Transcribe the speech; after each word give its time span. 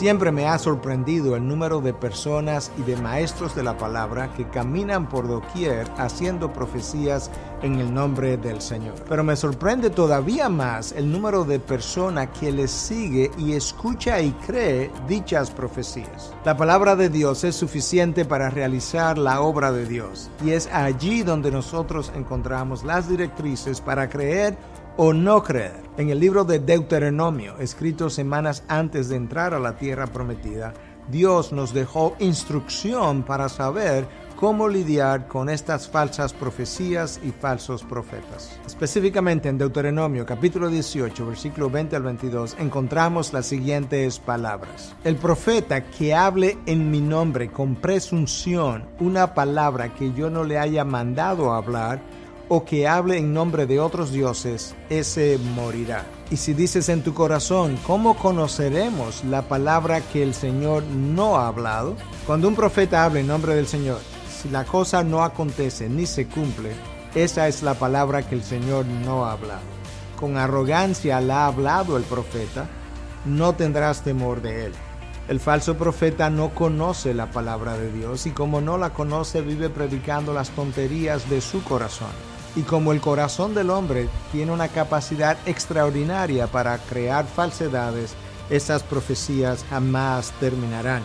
Siempre 0.00 0.32
me 0.32 0.48
ha 0.48 0.58
sorprendido 0.58 1.36
el 1.36 1.46
número 1.46 1.82
de 1.82 1.92
personas 1.92 2.72
y 2.78 2.82
de 2.84 2.96
maestros 2.96 3.54
de 3.54 3.62
la 3.62 3.76
palabra 3.76 4.32
que 4.32 4.48
caminan 4.48 5.06
por 5.10 5.28
doquier 5.28 5.86
haciendo 5.98 6.54
profecías 6.54 7.30
en 7.60 7.74
el 7.74 7.92
nombre 7.92 8.38
del 8.38 8.62
Señor. 8.62 8.94
Pero 9.06 9.22
me 9.22 9.36
sorprende 9.36 9.90
todavía 9.90 10.48
más 10.48 10.92
el 10.92 11.12
número 11.12 11.44
de 11.44 11.60
personas 11.60 12.30
que 12.40 12.50
les 12.50 12.70
sigue 12.70 13.30
y 13.36 13.52
escucha 13.52 14.22
y 14.22 14.30
cree 14.46 14.90
dichas 15.06 15.50
profecías. 15.50 16.32
La 16.46 16.56
palabra 16.56 16.96
de 16.96 17.10
Dios 17.10 17.44
es 17.44 17.54
suficiente 17.54 18.24
para 18.24 18.48
realizar 18.48 19.18
la 19.18 19.42
obra 19.42 19.70
de 19.70 19.84
Dios 19.84 20.30
y 20.42 20.52
es 20.52 20.66
allí 20.72 21.22
donde 21.24 21.50
nosotros 21.50 22.10
encontramos 22.16 22.84
las 22.84 23.06
directrices 23.06 23.82
para 23.82 24.08
creer 24.08 24.56
o 24.96 25.12
no 25.12 25.42
creer. 25.42 25.89
En 26.00 26.08
el 26.08 26.18
libro 26.18 26.44
de 26.44 26.58
Deuteronomio, 26.58 27.58
escrito 27.58 28.08
semanas 28.08 28.62
antes 28.68 29.10
de 29.10 29.16
entrar 29.16 29.52
a 29.52 29.58
la 29.58 29.76
tierra 29.76 30.06
prometida, 30.06 30.72
Dios 31.10 31.52
nos 31.52 31.74
dejó 31.74 32.16
instrucción 32.20 33.22
para 33.22 33.50
saber 33.50 34.08
cómo 34.34 34.66
lidiar 34.66 35.28
con 35.28 35.50
estas 35.50 35.90
falsas 35.90 36.32
profecías 36.32 37.20
y 37.22 37.32
falsos 37.32 37.84
profetas. 37.84 38.58
Específicamente 38.66 39.50
en 39.50 39.58
Deuteronomio 39.58 40.24
capítulo 40.24 40.70
18, 40.70 41.26
versículo 41.26 41.68
20 41.68 41.96
al 41.96 42.02
22, 42.04 42.56
encontramos 42.58 43.34
las 43.34 43.44
siguientes 43.44 44.18
palabras. 44.18 44.96
El 45.04 45.16
profeta 45.16 45.84
que 45.84 46.14
hable 46.14 46.56
en 46.64 46.90
mi 46.90 47.02
nombre 47.02 47.50
con 47.50 47.76
presunción 47.76 48.86
una 49.00 49.34
palabra 49.34 49.92
que 49.92 50.14
yo 50.14 50.30
no 50.30 50.44
le 50.44 50.58
haya 50.58 50.82
mandado 50.82 51.52
hablar, 51.52 52.00
o 52.52 52.64
que 52.64 52.88
hable 52.88 53.16
en 53.16 53.32
nombre 53.32 53.64
de 53.64 53.78
otros 53.78 54.10
dioses, 54.10 54.74
ese 54.88 55.38
morirá. 55.54 56.04
Y 56.32 56.36
si 56.36 56.52
dices 56.52 56.88
en 56.88 57.02
tu 57.04 57.14
corazón, 57.14 57.78
¿cómo 57.86 58.16
conoceremos 58.16 59.24
la 59.24 59.42
palabra 59.42 60.00
que 60.00 60.24
el 60.24 60.34
Señor 60.34 60.82
no 60.82 61.38
ha 61.38 61.46
hablado? 61.46 61.96
Cuando 62.26 62.48
un 62.48 62.56
profeta 62.56 63.04
habla 63.04 63.20
en 63.20 63.28
nombre 63.28 63.54
del 63.54 63.68
Señor, 63.68 64.00
si 64.28 64.48
la 64.48 64.64
cosa 64.64 65.04
no 65.04 65.22
acontece 65.22 65.88
ni 65.88 66.06
se 66.06 66.26
cumple, 66.26 66.72
esa 67.14 67.46
es 67.46 67.62
la 67.62 67.74
palabra 67.74 68.28
que 68.28 68.34
el 68.34 68.42
Señor 68.42 68.84
no 68.84 69.26
ha 69.26 69.32
hablado. 69.32 69.62
Con 70.18 70.36
arrogancia 70.36 71.20
la 71.20 71.44
ha 71.44 71.46
hablado 71.46 71.96
el 71.96 72.02
profeta, 72.02 72.68
no 73.26 73.54
tendrás 73.54 74.02
temor 74.02 74.42
de 74.42 74.66
él. 74.66 74.72
El 75.28 75.38
falso 75.38 75.76
profeta 75.76 76.30
no 76.30 76.52
conoce 76.52 77.14
la 77.14 77.30
palabra 77.30 77.78
de 77.78 77.92
Dios 77.92 78.26
y 78.26 78.32
como 78.32 78.60
no 78.60 78.76
la 78.76 78.90
conoce 78.90 79.40
vive 79.40 79.70
predicando 79.70 80.34
las 80.34 80.50
tonterías 80.50 81.30
de 81.30 81.40
su 81.40 81.62
corazón. 81.62 82.08
Y 82.56 82.62
como 82.62 82.92
el 82.92 83.00
corazón 83.00 83.54
del 83.54 83.70
hombre 83.70 84.08
tiene 84.32 84.52
una 84.52 84.68
capacidad 84.68 85.36
extraordinaria 85.46 86.46
para 86.48 86.78
crear 86.78 87.26
falsedades, 87.26 88.14
esas 88.50 88.82
profecías 88.82 89.64
jamás 89.70 90.32
terminarán. 90.40 91.02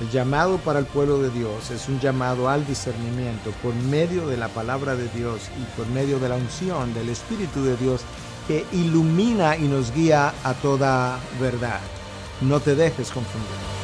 El 0.00 0.10
llamado 0.10 0.58
para 0.58 0.80
el 0.80 0.86
pueblo 0.86 1.18
de 1.18 1.30
Dios 1.30 1.70
es 1.70 1.88
un 1.88 2.00
llamado 2.00 2.48
al 2.48 2.66
discernimiento 2.66 3.52
por 3.62 3.74
medio 3.74 4.26
de 4.26 4.36
la 4.36 4.48
palabra 4.48 4.96
de 4.96 5.08
Dios 5.08 5.42
y 5.58 5.76
por 5.76 5.86
medio 5.86 6.18
de 6.18 6.28
la 6.28 6.34
unción 6.34 6.92
del 6.92 7.08
Espíritu 7.08 7.62
de 7.62 7.76
Dios 7.76 8.02
que 8.48 8.66
ilumina 8.72 9.56
y 9.56 9.62
nos 9.62 9.94
guía 9.94 10.34
a 10.42 10.52
toda 10.54 11.18
verdad. 11.40 11.80
No 12.40 12.60
te 12.60 12.74
dejes 12.74 13.10
confundir. 13.10 13.83